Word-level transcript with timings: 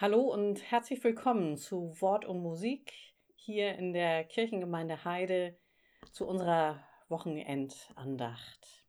Hallo 0.00 0.32
und 0.32 0.62
herzlich 0.70 1.02
willkommen 1.02 1.56
zu 1.56 2.00
Wort 2.00 2.24
und 2.24 2.40
Musik 2.40 2.92
hier 3.34 3.74
in 3.74 3.92
der 3.92 4.22
Kirchengemeinde 4.22 5.04
Heide 5.04 5.58
zu 6.12 6.24
unserer 6.24 6.86
Wochenendandacht. 7.08 8.86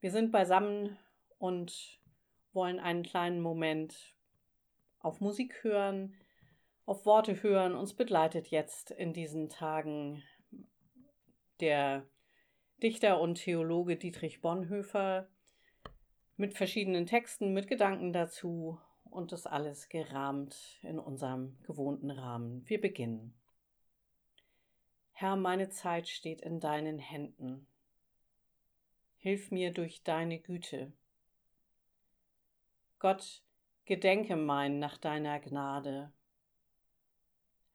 Wir 0.00 0.10
sind 0.10 0.30
beisammen 0.30 0.98
und 1.38 1.98
wollen 2.52 2.78
einen 2.78 3.04
kleinen 3.04 3.40
Moment 3.40 4.14
auf 4.98 5.22
Musik 5.22 5.64
hören, 5.64 6.14
auf 6.84 7.06
Worte 7.06 7.42
hören. 7.42 7.74
Uns 7.74 7.94
begleitet 7.94 8.48
jetzt 8.48 8.90
in 8.90 9.14
diesen 9.14 9.48
Tagen 9.48 10.22
der 11.60 12.06
Dichter 12.82 13.18
und 13.18 13.36
Theologe 13.36 13.96
Dietrich 13.96 14.42
Bonhoeffer 14.42 15.30
mit 16.36 16.52
verschiedenen 16.52 17.06
Texten, 17.06 17.54
mit 17.54 17.66
Gedanken 17.66 18.12
dazu 18.12 18.78
und 19.12 19.32
das 19.32 19.46
alles 19.46 19.88
gerahmt 19.88 20.78
in 20.82 20.98
unserem 20.98 21.56
gewohnten 21.62 22.10
Rahmen. 22.10 22.68
Wir 22.68 22.80
beginnen. 22.80 23.34
Herr, 25.12 25.36
meine 25.36 25.68
Zeit 25.68 26.08
steht 26.08 26.40
in 26.40 26.58
deinen 26.58 26.98
Händen. 26.98 27.66
Hilf 29.18 29.50
mir 29.50 29.72
durch 29.72 30.02
deine 30.02 30.40
Güte. 30.40 30.92
Gott, 32.98 33.42
gedenke 33.84 34.36
mein 34.36 34.78
nach 34.78 34.96
deiner 34.96 35.38
Gnade. 35.38 36.12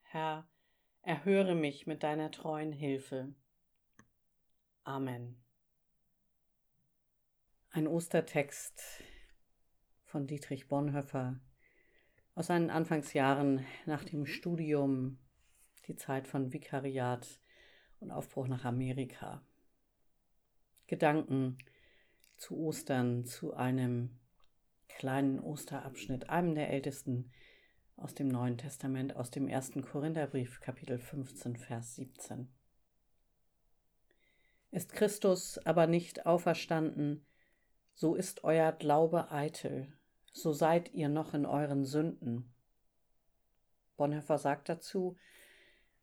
Herr, 0.02 0.48
erhöre 1.04 1.56
mich 1.56 1.88
mit 1.88 2.04
deiner 2.04 2.32
treuen 2.32 2.72
Hilfe. 2.72 3.34
Amen. 4.84 5.42
Ein 7.72 7.88
Ostertext 7.88 9.04
von 10.08 10.26
Dietrich 10.26 10.70
Bonhoeffer 10.70 11.38
aus 12.34 12.48
seinen 12.48 12.70
Anfangsjahren 12.70 13.66
nach 13.86 14.06
dem 14.06 14.26
Studium, 14.26 15.18
die 15.86 15.96
Zeit 15.96 16.28
von 16.28 16.54
Vikariat 16.54 17.42
und 18.00 18.12
Aufbruch 18.12 18.48
nach 18.48 18.64
Amerika. 18.64 19.42
Gedanken 20.88 21.58
zu 22.38 22.58
Ostern, 22.58 23.26
zu 23.26 23.54
einem 23.54 24.18
kleinen 24.88 25.40
Osterabschnitt, 25.42 26.30
einem 26.30 26.56
der 26.56 26.70
ältesten 26.70 27.32
aus 27.98 28.14
dem 28.14 28.30
Neuen 28.30 28.58
Testament, 28.58 29.16
aus 29.16 29.30
dem 29.30 29.50
ersten 29.50 29.82
Korintherbrief, 29.82 30.62
Kapitel 30.62 31.00
15, 31.00 31.58
Vers 31.58 31.96
17. 31.96 32.48
Ist 34.72 34.94
Christus 34.94 35.58
aber 35.66 35.88
nicht 35.88 36.26
auferstanden, 36.26 37.26
so 37.98 38.14
ist 38.14 38.44
euer 38.44 38.72
Glaube 38.74 39.32
eitel, 39.32 39.92
so 40.32 40.54
seid 40.54 40.94
ihr 40.94 41.10
noch 41.10 41.34
in 41.34 41.48
euren 41.48 41.84
Sünden. 41.84 42.54
Bonhoeffer 43.98 44.38
sagt 44.38 44.70
dazu, 44.70 45.18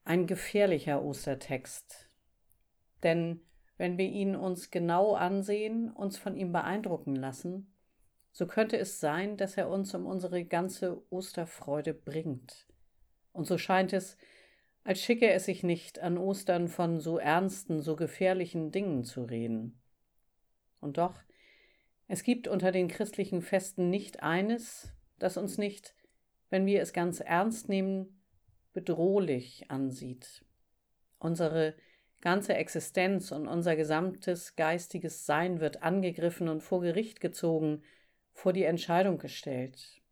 ein 0.02 0.26
gefährlicher 0.26 1.04
Ostertext. 1.04 2.10
Denn 3.04 3.42
wenn 3.76 3.96
wir 3.96 4.06
ihn 4.06 4.34
uns 4.34 4.72
genau 4.72 5.14
ansehen, 5.14 5.88
uns 5.92 6.18
von 6.18 6.36
ihm 6.36 6.50
beeindrucken 6.50 7.14
lassen, 7.14 7.72
so 8.32 8.48
könnte 8.48 8.76
es 8.76 8.98
sein, 8.98 9.36
dass 9.36 9.56
er 9.56 9.68
uns 9.68 9.94
um 9.94 10.04
unsere 10.04 10.44
ganze 10.44 11.00
Osterfreude 11.12 11.94
bringt. 11.94 12.66
Und 13.32 13.46
so 13.46 13.56
scheint 13.56 13.92
es, 13.92 14.16
als 14.82 15.00
schicke 15.00 15.30
es 15.30 15.44
sich 15.44 15.62
nicht, 15.62 16.00
an 16.00 16.18
Ostern 16.18 16.66
von 16.66 16.98
so 16.98 17.18
ernsten, 17.18 17.82
so 17.82 17.94
gefährlichen 17.94 18.72
Dingen 18.72 19.04
zu 19.04 19.22
reden. 19.22 19.80
Und 20.80 20.98
doch 20.98 21.22
es 22.06 22.22
gibt 22.22 22.48
unter 22.48 22.72
den 22.72 22.88
christlichen 22.88 23.42
Festen 23.42 23.90
nicht 23.90 24.22
eines, 24.22 24.92
das 25.18 25.36
uns 25.36 25.58
nicht, 25.58 25.94
wenn 26.50 26.66
wir 26.66 26.82
es 26.82 26.92
ganz 26.92 27.20
ernst 27.20 27.68
nehmen, 27.68 28.20
bedrohlich 28.72 29.70
ansieht. 29.70 30.44
Unsere 31.18 31.74
ganze 32.20 32.54
Existenz 32.54 33.32
und 33.32 33.46
unser 33.46 33.76
gesamtes 33.76 34.56
geistiges 34.56 35.26
Sein 35.26 35.60
wird 35.60 35.82
angegriffen 35.82 36.48
und 36.48 36.62
vor 36.62 36.80
Gericht 36.80 37.20
gezogen, 37.20 37.82
vor 38.32 38.52
die 38.52 38.64
Entscheidung 38.64 39.18
gestellt. 39.18 40.02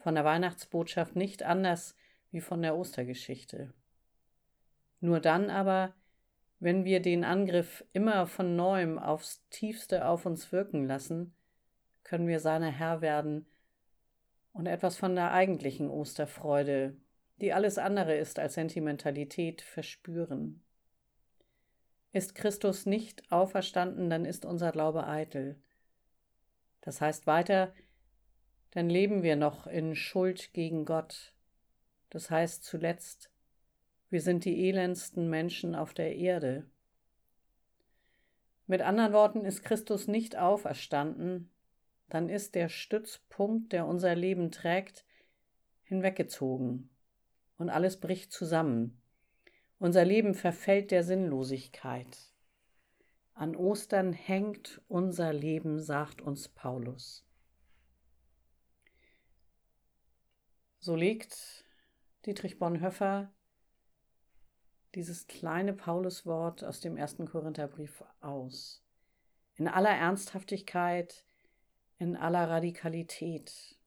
Von 0.00 0.14
der 0.14 0.24
Weihnachtsbotschaft 0.24 1.16
nicht 1.16 1.42
anders 1.42 1.96
wie 2.30 2.40
von 2.40 2.62
der 2.62 2.76
Ostergeschichte. 2.76 3.72
Nur 5.00 5.20
dann 5.20 5.50
aber 5.50 5.94
wenn 6.58 6.84
wir 6.84 7.00
den 7.00 7.24
Angriff 7.24 7.84
immer 7.92 8.26
von 8.26 8.56
neuem 8.56 8.98
aufs 8.98 9.46
tiefste 9.50 10.06
auf 10.08 10.26
uns 10.26 10.52
wirken 10.52 10.86
lassen, 10.86 11.34
können 12.02 12.28
wir 12.28 12.40
seiner 12.40 12.70
Herr 12.70 13.00
werden 13.00 13.46
und 14.52 14.66
etwas 14.66 14.96
von 14.96 15.14
der 15.14 15.32
eigentlichen 15.32 15.90
Osterfreude, 15.90 16.96
die 17.40 17.52
alles 17.52 17.76
andere 17.76 18.16
ist 18.16 18.38
als 18.38 18.54
Sentimentalität, 18.54 19.60
verspüren. 19.60 20.62
Ist 22.12 22.34
Christus 22.34 22.86
nicht 22.86 23.30
auferstanden, 23.30 24.08
dann 24.08 24.24
ist 24.24 24.46
unser 24.46 24.72
Glaube 24.72 25.06
eitel. 25.06 25.60
Das 26.80 27.02
heißt 27.02 27.26
weiter, 27.26 27.74
dann 28.70 28.88
leben 28.88 29.22
wir 29.22 29.36
noch 29.36 29.66
in 29.66 29.94
Schuld 29.94 30.54
gegen 30.54 30.86
Gott. 30.86 31.34
Das 32.08 32.30
heißt 32.30 32.64
zuletzt, 32.64 33.30
wir 34.10 34.20
sind 34.20 34.44
die 34.44 34.68
elendsten 34.68 35.28
Menschen 35.28 35.74
auf 35.74 35.94
der 35.94 36.16
Erde. 36.16 36.68
Mit 38.66 38.82
anderen 38.82 39.12
Worten, 39.12 39.44
ist 39.44 39.62
Christus 39.62 40.08
nicht 40.08 40.36
auferstanden, 40.36 41.50
dann 42.08 42.28
ist 42.28 42.54
der 42.54 42.68
Stützpunkt, 42.68 43.72
der 43.72 43.86
unser 43.86 44.14
Leben 44.14 44.50
trägt, 44.50 45.04
hinweggezogen 45.82 46.90
und 47.58 47.70
alles 47.70 48.00
bricht 48.00 48.32
zusammen. 48.32 49.00
Unser 49.78 50.04
Leben 50.04 50.34
verfällt 50.34 50.90
der 50.90 51.04
Sinnlosigkeit. 51.04 52.16
An 53.34 53.54
Ostern 53.54 54.12
hängt 54.12 54.80
unser 54.88 55.32
Leben, 55.32 55.78
sagt 55.78 56.22
uns 56.22 56.48
Paulus. 56.48 57.26
So 60.78 60.94
legt 60.94 61.64
Dietrich 62.24 62.58
Bonhoeffer 62.58 63.32
dieses 64.94 65.26
kleine 65.26 65.72
Pauluswort 65.72 66.64
aus 66.64 66.80
dem 66.80 66.96
ersten 66.96 67.26
Korintherbrief 67.26 68.04
aus. 68.20 68.82
In 69.56 69.68
aller 69.68 69.90
Ernsthaftigkeit, 69.90 71.24
in 71.98 72.16
aller 72.16 72.48
Radikalität. 72.48 73.78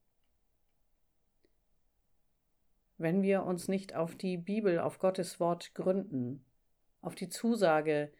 Wenn 2.98 3.22
wir 3.22 3.44
uns 3.44 3.68
nicht 3.68 3.96
auf 3.96 4.16
die 4.16 4.38
Bibel, 4.38 4.80
auf 4.80 5.00
Gottes 5.00 5.40
Wort 5.40 5.74
gründen, 5.74 6.44
auf 7.02 7.16
die 7.16 7.30
Zusage, 7.30 8.12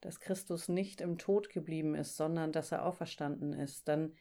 dass 0.00 0.18
Christus 0.18 0.68
nicht 0.68 1.00
im 1.00 1.16
Tod 1.16 1.48
geblieben 1.48 1.94
ist, 1.94 2.16
sondern 2.16 2.50
dass 2.50 2.72
er 2.72 2.84
auferstanden 2.84 3.52
ist, 3.52 3.86
dann 3.86 4.16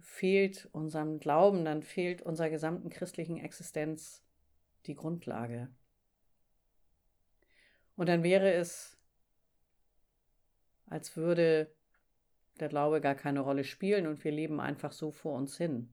fehlt 0.00 0.68
unserem 0.72 1.18
Glauben, 1.18 1.64
dann 1.64 1.82
fehlt 1.82 2.22
unserer 2.22 2.50
gesamten 2.50 2.90
christlichen 2.90 3.38
Existenz 3.38 4.22
die 4.86 4.94
Grundlage. 4.94 5.68
Und 7.96 8.08
dann 8.08 8.22
wäre 8.22 8.52
es, 8.52 8.96
als 10.86 11.16
würde 11.16 11.74
der 12.60 12.68
Glaube 12.68 13.00
gar 13.00 13.14
keine 13.14 13.40
Rolle 13.40 13.64
spielen 13.64 14.06
und 14.06 14.24
wir 14.24 14.32
leben 14.32 14.60
einfach 14.60 14.92
so 14.92 15.10
vor 15.10 15.36
uns 15.36 15.56
hin. 15.56 15.92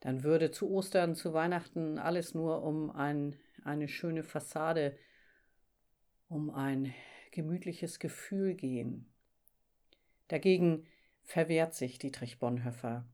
Dann 0.00 0.22
würde 0.22 0.50
zu 0.50 0.70
Ostern, 0.70 1.14
zu 1.14 1.32
Weihnachten 1.32 1.98
alles 1.98 2.34
nur 2.34 2.62
um 2.62 2.90
ein, 2.90 3.34
eine 3.64 3.88
schöne 3.88 4.22
Fassade, 4.22 4.96
um 6.28 6.50
ein 6.50 6.94
gemütliches 7.32 7.98
Gefühl 7.98 8.54
gehen. 8.54 9.12
Dagegen 10.28 10.86
verwehrt 11.22 11.74
sich 11.74 11.98
Dietrich 11.98 12.38
Bonhoeffer. 12.38 13.04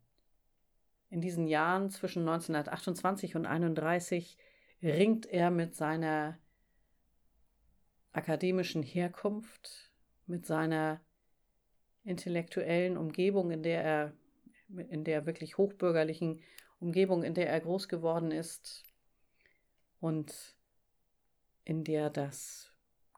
In 1.10 1.20
diesen 1.20 1.46
Jahren 1.46 1.90
zwischen 1.90 2.20
1928 2.20 3.36
und 3.36 3.46
1931 3.46 4.38
ringt 4.82 5.26
er 5.26 5.50
mit 5.50 5.74
seiner 5.74 6.38
akademischen 8.12 8.82
Herkunft, 8.82 9.90
mit 10.26 10.46
seiner 10.46 11.00
intellektuellen 12.04 12.96
Umgebung, 12.96 13.50
in 13.50 13.62
der 13.62 13.84
er, 13.84 14.12
in 14.88 15.04
der 15.04 15.26
wirklich 15.26 15.58
hochbürgerlichen 15.58 16.40
Umgebung, 16.80 17.22
in 17.22 17.34
der 17.34 17.48
er 17.48 17.60
groß 17.60 17.88
geworden 17.88 18.30
ist 18.30 18.84
und 20.00 20.56
in 21.64 21.84
der 21.84 22.10
das 22.10 22.72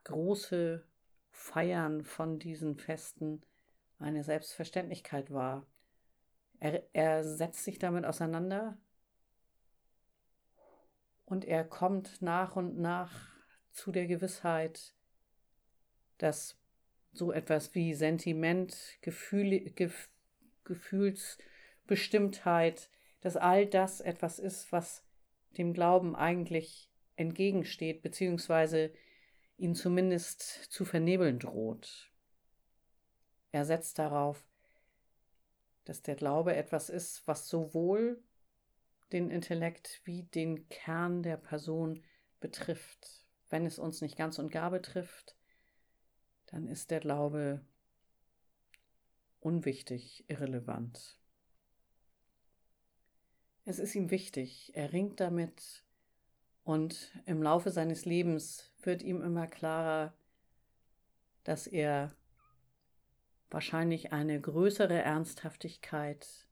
große 0.05 0.85
Feiern 1.31 2.05
von 2.05 2.39
diesen 2.39 2.77
Festen 2.77 3.43
eine 3.99 4.23
Selbstverständlichkeit 4.23 5.31
war. 5.31 5.67
Er, 6.61 6.83
er 6.93 7.25
setzt 7.25 7.65
sich 7.65 7.79
damit 7.79 8.05
auseinander 8.05 8.77
und 11.25 11.45
er 11.45 11.65
kommt 11.65 12.21
nach 12.21 12.57
und 12.57 12.79
nach 12.79 13.34
zu 13.75 13.93
der 13.93 14.07
Gewissheit, 14.07 14.95
dass 16.19 16.57
so 17.13 17.33
etwas 17.33 17.75
wie 17.75 17.95
Sentiment, 17.95 18.77
Gefühl, 19.03 19.61
Gef, 19.71 20.09
Gefühls, 20.65 21.39
Bestimmtheit, 21.87 22.89
dass 23.21 23.37
all 23.37 23.67
das 23.67 24.01
etwas 24.01 24.39
ist, 24.39 24.73
was 24.73 25.05
dem 25.57 25.73
Glauben 25.73 26.17
eigentlich 26.17 26.91
entgegensteht, 27.17 28.03
beziehungsweise 28.03 28.93
ihn 29.57 29.75
zumindest 29.75 30.41
zu 30.73 30.85
vernebeln 30.85 31.39
droht. 31.39 32.11
Er 33.53 33.65
setzt 33.65 33.99
darauf, 33.99 34.45
dass 35.85 36.03
der 36.03 36.17
Glaube 36.17 36.57
etwas 36.57 36.91
ist, 36.91 37.27
was 37.27 37.49
sowohl 37.49 38.23
den 39.13 39.31
Intellekt 39.31 40.01
wie 40.05 40.25
den 40.25 40.69
Kern 40.69 41.23
der 41.23 41.37
Person 41.37 42.03
betrifft. 42.41 43.24
Wenn 43.51 43.67
es 43.67 43.79
uns 43.79 44.01
nicht 44.01 44.17
ganz 44.17 44.39
und 44.39 44.51
gar 44.51 44.71
betrifft, 44.71 45.37
dann 46.47 46.67
ist 46.67 46.91
der 46.91 47.01
Glaube 47.01 47.61
unwichtig, 49.41 50.25
irrelevant. 50.29 51.19
Es 53.65 53.79
ist 53.79 53.95
ihm 53.95 54.11
wichtig, 54.11 54.73
er 54.75 54.93
ringt 54.93 55.21
damit 55.21 55.85
und 56.65 57.13
im 57.27 57.43
Laufe 57.43 57.71
seines 57.71 58.05
Lebens 58.05 58.71
wird 58.83 59.03
ihm 59.03 59.23
immer 59.23 59.47
klarer, 59.47 60.15
dass 61.45 61.67
er 61.67 62.15
wahrscheinlich 63.51 64.13
eine 64.13 64.41
größere 64.41 65.01
Ernsthaftigkeit 65.01 66.47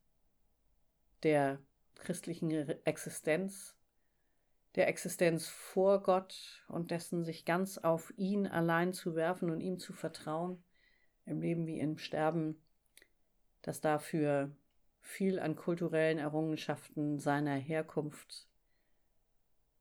der 1.23 1.59
christlichen 1.95 2.51
Existenz, 2.85 3.75
der 4.75 4.87
Existenz 4.87 5.47
vor 5.47 6.01
Gott 6.01 6.63
und 6.67 6.91
dessen 6.91 7.23
sich 7.23 7.45
ganz 7.45 7.77
auf 7.77 8.13
ihn 8.17 8.47
allein 8.47 8.93
zu 8.93 9.15
werfen 9.15 9.49
und 9.49 9.61
ihm 9.61 9.79
zu 9.79 9.93
vertrauen, 9.93 10.63
im 11.25 11.41
Leben 11.41 11.67
wie 11.67 11.79
im 11.79 11.97
Sterben, 11.97 12.61
dass 13.61 13.81
dafür 13.81 14.51
viel 15.01 15.39
an 15.39 15.55
kulturellen 15.55 16.17
Errungenschaften 16.17 17.19
seiner 17.19 17.55
Herkunft 17.55 18.47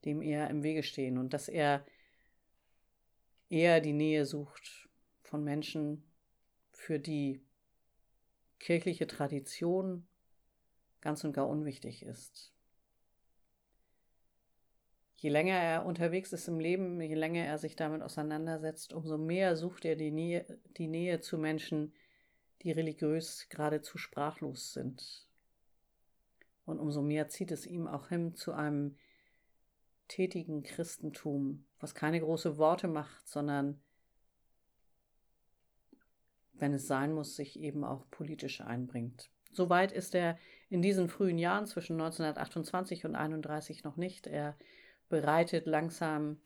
dem 0.04 0.20
er 0.20 0.50
im 0.50 0.62
Wege 0.62 0.82
stehen 0.82 1.18
und 1.18 1.32
dass 1.32 1.48
er 1.48 1.84
eher 3.48 3.80
die 3.80 3.92
Nähe 3.92 4.26
sucht 4.26 4.88
von 5.22 5.44
Menschen, 5.44 6.04
für 6.72 6.98
die 6.98 7.40
kirchliche 8.58 9.06
Tradition 9.06 10.06
ganz 11.00 11.22
und 11.22 11.32
gar 11.32 11.48
unwichtig 11.48 12.02
ist. 12.02 12.51
Je 15.22 15.30
länger 15.30 15.54
er 15.54 15.86
unterwegs 15.86 16.32
ist 16.32 16.48
im 16.48 16.58
Leben, 16.58 17.00
je 17.00 17.14
länger 17.14 17.44
er 17.44 17.56
sich 17.56 17.76
damit 17.76 18.02
auseinandersetzt, 18.02 18.92
umso 18.92 19.16
mehr 19.18 19.56
sucht 19.56 19.84
er 19.84 19.94
die 19.94 20.10
Nähe, 20.10 20.58
die 20.76 20.88
Nähe 20.88 21.20
zu 21.20 21.38
Menschen, 21.38 21.94
die 22.62 22.72
religiös 22.72 23.48
geradezu 23.48 23.98
sprachlos 23.98 24.72
sind. 24.72 25.28
Und 26.64 26.80
umso 26.80 27.02
mehr 27.02 27.28
zieht 27.28 27.52
es 27.52 27.66
ihm 27.66 27.86
auch 27.86 28.08
hin 28.08 28.34
zu 28.34 28.52
einem 28.52 28.96
tätigen 30.08 30.64
Christentum, 30.64 31.66
was 31.78 31.94
keine 31.94 32.18
großen 32.18 32.56
Worte 32.58 32.88
macht, 32.88 33.28
sondern 33.28 33.80
wenn 36.54 36.74
es 36.74 36.88
sein 36.88 37.12
muss, 37.12 37.36
sich 37.36 37.60
eben 37.60 37.84
auch 37.84 38.10
politisch 38.10 38.60
einbringt. 38.60 39.30
Soweit 39.52 39.92
ist 39.92 40.16
er 40.16 40.36
in 40.68 40.82
diesen 40.82 41.08
frühen 41.08 41.38
Jahren 41.38 41.66
zwischen 41.66 41.92
1928 41.92 43.04
und 43.04 43.14
31 43.14 43.84
noch 43.84 43.96
nicht. 43.96 44.26
Er 44.26 44.56
bereitet 45.12 45.66
langsam 45.66 46.40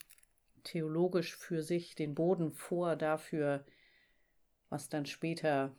theologisch 0.64 1.36
für 1.36 1.62
sich 1.62 1.94
den 1.94 2.16
Boden 2.16 2.50
vor 2.50 2.96
dafür, 2.96 3.64
was 4.70 4.88
dann 4.88 5.06
später 5.06 5.72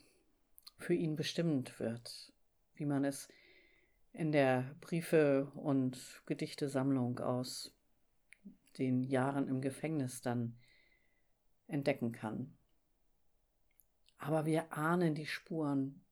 für 0.78 0.94
ihn 0.94 1.18
bestimmend 1.18 1.82
wird, 1.82 2.32
wie 2.76 2.86
man 2.86 3.04
es 3.04 3.28
in 4.14 4.32
der 4.32 4.74
Briefe- 4.80 5.52
und 5.54 6.22
Gedichtesammlung 6.28 7.20
aus 7.20 7.76
den 8.78 9.04
Jahren 9.04 9.50
im 9.50 9.60
Gefängnis 9.60 10.22
dann 10.22 10.58
entdecken 11.68 12.14
kann. 12.14 12.56
Aber 14.18 14.46
wir 14.46 14.72
ahnen 14.72 15.14
die 15.14 15.26
Spuren 15.26 16.06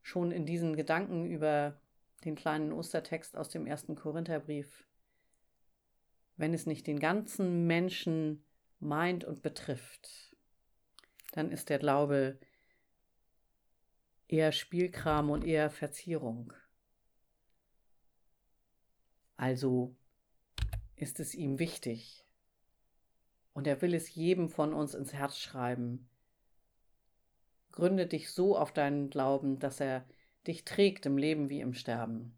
schon 0.00 0.30
in 0.30 0.46
diesen 0.46 0.74
Gedanken 0.74 1.26
über 1.26 1.78
den 2.24 2.34
kleinen 2.34 2.72
Ostertext 2.72 3.36
aus 3.36 3.50
dem 3.50 3.66
ersten 3.66 3.94
Korintherbrief. 3.94 4.87
Wenn 6.38 6.54
es 6.54 6.64
nicht 6.64 6.86
den 6.86 6.98
ganzen 6.98 7.66
Menschen 7.66 8.42
meint 8.80 9.24
und 9.24 9.42
betrifft, 9.42 10.34
dann 11.32 11.50
ist 11.50 11.68
der 11.68 11.78
Glaube 11.78 12.38
eher 14.28 14.52
Spielkram 14.52 15.30
und 15.30 15.44
eher 15.44 15.68
Verzierung. 15.68 16.54
Also 19.36 19.94
ist 20.96 21.20
es 21.20 21.34
ihm 21.34 21.58
wichtig 21.58 22.24
und 23.52 23.66
er 23.66 23.82
will 23.82 23.92
es 23.92 24.14
jedem 24.14 24.48
von 24.48 24.72
uns 24.72 24.94
ins 24.94 25.12
Herz 25.12 25.38
schreiben, 25.38 26.08
Gründe 27.78 28.08
dich 28.08 28.32
so 28.32 28.58
auf 28.58 28.72
deinen 28.72 29.08
Glauben, 29.08 29.60
dass 29.60 29.78
er 29.78 30.04
dich 30.48 30.64
trägt 30.64 31.06
im 31.06 31.16
Leben 31.16 31.48
wie 31.48 31.60
im 31.60 31.74
Sterben. 31.74 32.36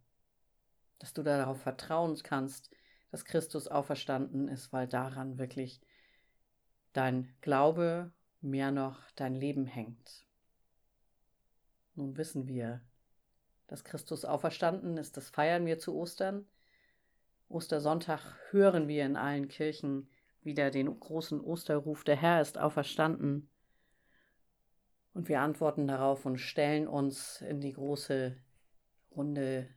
Dass 0.99 1.14
du 1.14 1.23
darauf 1.23 1.62
vertrauen 1.62 2.14
kannst, 2.23 2.70
dass 3.11 3.25
Christus 3.25 3.69
auferstanden 3.69 4.49
ist, 4.49 4.73
weil 4.73 4.87
daran 4.87 5.39
wirklich 5.39 5.81
dein 6.93 7.35
Glaube 7.41 8.12
mehr 8.41 8.71
noch 8.71 8.99
dein 9.17 9.35
Leben 9.35 9.67
hängt. 9.67 10.25
Nun 11.95 12.17
wissen 12.17 12.47
wir, 12.47 12.81
dass 13.67 13.85
Christus 13.85 14.25
auferstanden 14.25 14.97
ist, 14.97 15.17
das 15.17 15.29
feiern 15.31 15.67
wir 15.67 15.79
zu 15.79 15.95
Ostern. 15.95 16.47
Ostersonntag 17.49 18.37
hören 18.51 18.89
wir 18.89 19.05
in 19.05 19.17
allen 19.17 19.49
Kirchen 19.49 20.09
wieder 20.43 20.71
den 20.71 20.99
großen 20.99 21.41
Osterruf, 21.41 22.05
der 22.05 22.17
Herr 22.17 22.41
ist 22.41 22.59
auferstanden. 22.59 23.51
Und 25.12 25.29
wir 25.29 25.41
antworten 25.41 25.89
darauf 25.89 26.25
und 26.25 26.39
stellen 26.39 26.87
uns 26.87 27.41
in 27.43 27.61
die 27.61 27.73
große 27.73 28.37
Runde 29.15 29.69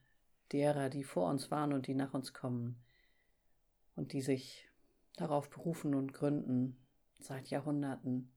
derer, 0.52 0.90
die 0.90 1.04
vor 1.04 1.28
uns 1.30 1.50
waren 1.50 1.74
und 1.74 1.88
die 1.88 1.96
nach 1.96 2.14
uns 2.14 2.34
kommen 2.34 2.83
und 4.04 4.12
die 4.12 4.22
sich 4.22 4.70
darauf 5.16 5.50
berufen 5.50 5.96
und 5.96 6.12
gründen 6.12 6.75
seit 7.22 7.48
Jahrhunderten. 7.48 8.34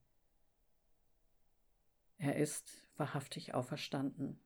Er 2.17 2.37
ist 2.37 2.87
wahrhaftig 2.95 3.53
auferstanden. 3.53 4.39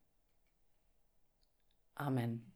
Amen. 1.94 2.51